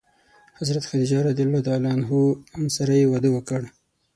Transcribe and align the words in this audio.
حضرت 0.59 0.83
خدیجه 0.89 1.19
رض 1.25 1.39
سره 2.77 2.93
یې 2.99 3.05
واده 3.11 3.29
وکړ. 3.33 3.61